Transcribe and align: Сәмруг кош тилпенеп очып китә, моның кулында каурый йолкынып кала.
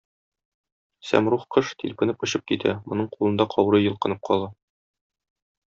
Сәмруг 1.09 1.43
кош 1.57 1.69
тилпенеп 1.83 2.25
очып 2.29 2.47
китә, 2.53 2.75
моның 2.89 3.13
кулында 3.13 3.49
каурый 3.55 3.87
йолкынып 3.91 4.25
кала. 4.33 4.49